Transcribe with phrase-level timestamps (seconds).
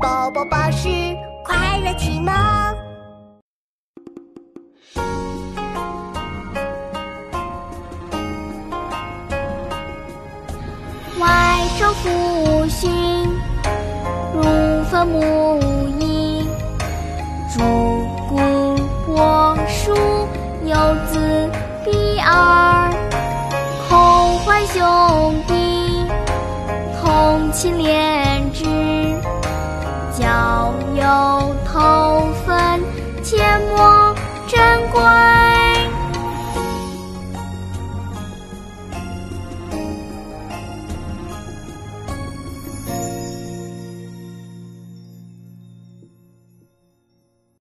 [0.00, 0.88] 宝宝巴士
[1.44, 2.32] 快乐启蒙。
[11.18, 11.26] 外
[11.78, 12.88] 甥父训，
[14.34, 14.42] 如
[14.84, 15.60] 父母
[15.98, 16.46] 仪。
[17.52, 17.60] 竹
[18.28, 18.36] 谷
[19.04, 19.92] 柏树，
[20.64, 20.76] 游
[21.10, 21.50] 子
[21.84, 22.88] 比二，
[23.88, 25.54] 空怀兄弟，
[27.00, 28.67] 同气连枝。
[30.18, 32.07] 小油头。